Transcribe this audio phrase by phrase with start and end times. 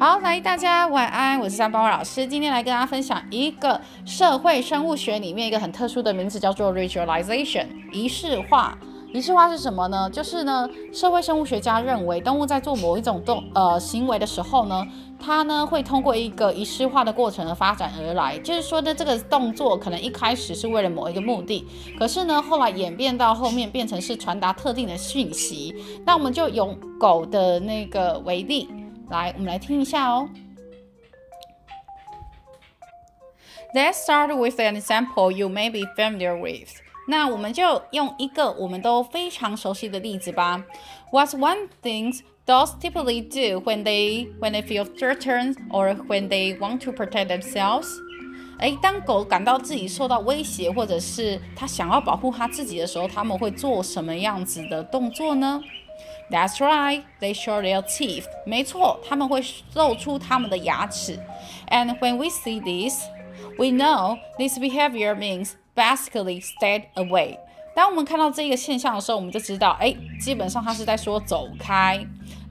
[0.00, 8.78] 好，来大家晚安，我是三宝老师，今天来跟大家分享一个社会生物学里面一个很特殊的名字，叫做 ritualization，仪式化。
[9.12, 10.08] 仪式化是什么呢？
[10.08, 14.86] 就是呢，社会生物学家认为，动物在做某一种动呃行为的时候呢，
[15.18, 18.38] 它呢会通过一个仪式化的过程而发展而来。
[18.38, 21.66] 就是说呢，这个动作可能一开始是为了某一个目的，
[21.98, 25.74] 可是呢，后来演变到后面变成是传达特定的讯息。
[26.06, 28.68] 那我们就用狗的那个为例。
[29.09, 30.29] 来，我们来听一下哦。
[33.73, 36.69] Let's start with an example you may be familiar with。
[37.07, 40.63] 那我们就用一个我们都非常熟悉的例子吧。
[41.11, 46.79] What's one thing dogs typically do when they when they feel threatened or when they want
[46.85, 47.87] to protect themselves？
[48.59, 55.61] 哎，当狗感到自己受到威胁，或者是它想要保护它自己的时候，它们会做什么样子的动作呢
[56.29, 58.25] ？That's right, they show their teeth.
[58.45, 59.43] 没错，他们会
[59.75, 61.19] 露出他们的牙齿。
[61.69, 63.05] And when we see this,
[63.57, 67.37] we know this behavior means basically stay away.
[67.75, 72.05] 当我们看到这个现象的时候，我们就知道，哎，基本上他是在说走开。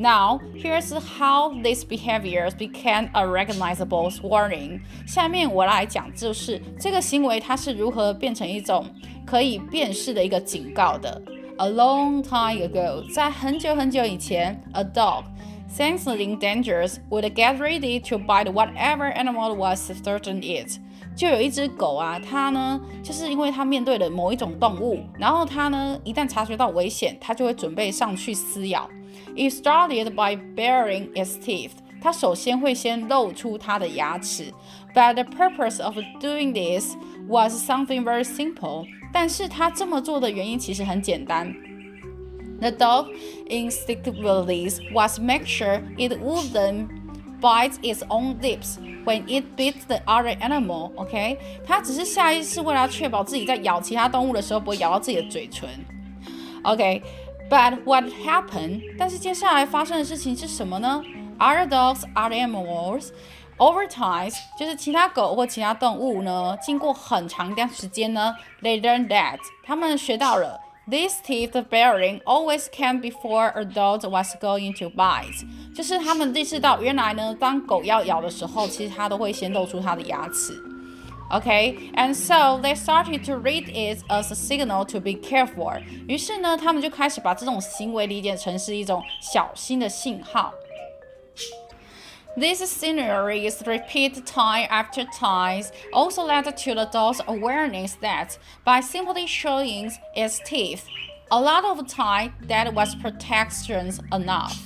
[0.00, 4.82] Now, here's how these behaviors became a recognizable warning.
[5.08, 8.86] 下面我来讲，就是这个行为它是如何变成一种
[9.26, 11.20] 可以辨识的一个警告的。
[11.58, 15.24] A long time ago，在很久很久以前，a dog
[15.68, 20.78] sensing dangers would get ready to bite whatever animal was threatening it。
[21.16, 28.88] 就有一只狗啊，它呢，就是因为它面对了某一种动物，然后它呢，一旦察觉到危险，它就会准备上去撕咬。
[29.34, 31.72] It started by baring its teeth。
[32.00, 34.52] 它首先会先露出它的牙齿。
[34.94, 36.94] But the purpose of doing this
[37.26, 38.86] was something very simple.
[39.12, 41.54] 但是它这么做的原因其实很简单。
[42.60, 43.14] The dog
[43.48, 46.88] instinctively was make sure it wouldn't
[47.40, 50.90] bite its own lips when it bit the other animal.
[50.96, 55.68] OK，它只是下意识为了确保自己在咬其他动物的时候不会咬到自己的嘴唇。
[56.62, 58.82] OK，but what happened？
[58.98, 61.00] 但是接下来发生的事情是什么呢？
[61.38, 63.10] Other dogs, other animals
[63.57, 70.59] over time，就是其他狗或其他动物呢，经过很长一段时间呢，they learn that，他们学到了
[70.89, 80.53] ，this teeth bearing always came before a dog was going to bite，就是他们意识到，原来呢，当狗要咬的时候，其实它都会先露出它的牙齿。
[81.29, 85.81] OK，and so they started to read it as a signal to be careful。
[86.07, 90.53] 于是呢，他们就开始把这种行为理解成是一种小心的信号。
[92.36, 99.90] These scenarios repeat time after time also led to the dog's awareness that by simply showing
[100.14, 100.84] its teeth,
[101.32, 104.56] a lot of time that was protection enough.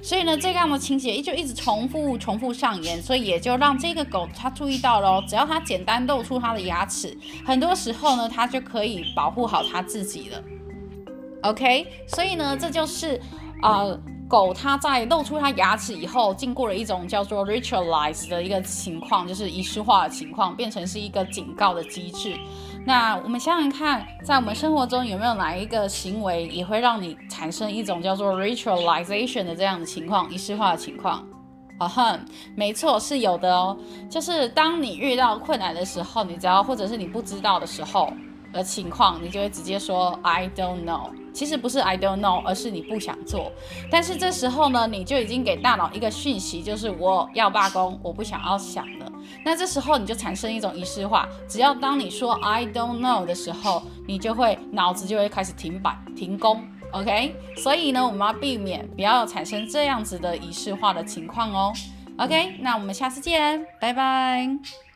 [0.00, 10.40] 所以呢，这样的情节就一直重复、重复上演，所以也就让这个狗它注意到了，只要它简单露出它的牙齿，很多时候呢，它就可以保护好它自己了。
[11.42, 13.20] OK，所以呢，这就是
[13.60, 13.80] 啊。
[13.80, 14.00] 呃
[14.33, 22.35] 狗它在露出它牙齿以后，经过了一种叫做 ritualize 的一个情况，就是仪式化的情况，变成是一个警告的机制。
[22.83, 31.23] 那我们想想看，在我们生活中有没有哪一个行为也会让你产生一种叫做 ritualization 的这样的情况，仪式化的情况？
[31.77, 32.19] 啊哼，
[32.55, 33.77] 没错，是有的哦。
[34.09, 38.11] 就是当你遇到困难的时候，你只要或者是你不知道的时候。
[38.51, 41.09] 的情况，你就会直接说 I don't know。
[41.33, 43.51] 其实不是 I don't know，而是你不想做。
[43.89, 49.11] 但是这时候呢，你就已经给大脑一个讯息，就是我要罢工，我不想要想了。
[49.43, 56.63] 那这时候你就产生一种仪式化，只要当你说 I don't know 的时候，你就会脑子就会开始停摆停工。
[56.91, 61.73] OK，所以呢，我们要避免不要产生这样子的仪式化的情况哦。
[62.17, 64.92] OK，那我们下次见，拜拜。